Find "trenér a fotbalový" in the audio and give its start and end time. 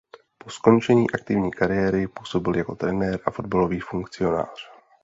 2.75-3.79